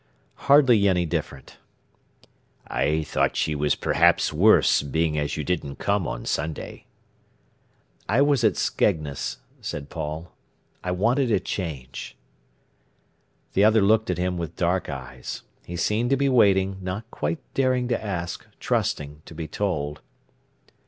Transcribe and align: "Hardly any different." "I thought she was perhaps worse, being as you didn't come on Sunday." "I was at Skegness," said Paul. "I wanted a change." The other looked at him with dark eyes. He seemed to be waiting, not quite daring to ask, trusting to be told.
"Hardly 0.49 0.87
any 0.87 1.05
different." 1.05 1.57
"I 2.65 3.03
thought 3.03 3.35
she 3.35 3.53
was 3.53 3.75
perhaps 3.75 4.33
worse, 4.33 4.81
being 4.81 5.15
as 5.19 5.37
you 5.37 5.43
didn't 5.43 5.75
come 5.75 6.07
on 6.07 6.25
Sunday." 6.25 6.87
"I 8.09 8.23
was 8.23 8.43
at 8.43 8.57
Skegness," 8.57 9.37
said 9.61 9.91
Paul. 9.91 10.31
"I 10.83 10.89
wanted 10.89 11.29
a 11.29 11.39
change." 11.39 12.17
The 13.53 13.63
other 13.63 13.81
looked 13.83 14.09
at 14.09 14.17
him 14.17 14.39
with 14.39 14.55
dark 14.55 14.89
eyes. 14.89 15.43
He 15.65 15.75
seemed 15.75 16.09
to 16.09 16.17
be 16.17 16.29
waiting, 16.29 16.77
not 16.81 17.03
quite 17.11 17.37
daring 17.53 17.87
to 17.89 18.03
ask, 18.03 18.47
trusting 18.59 19.21
to 19.27 19.35
be 19.35 19.47
told. 19.47 20.01